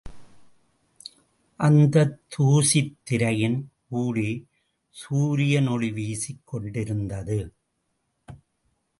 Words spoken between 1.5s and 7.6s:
அந்தத் தூசித் திரையின் ஊடே சூரியன் ஒளி வீசிக் கொண்டிருந்தது.